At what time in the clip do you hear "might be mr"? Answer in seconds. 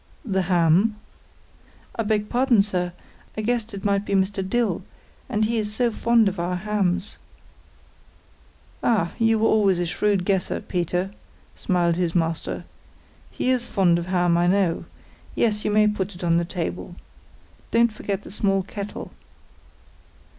3.85-4.41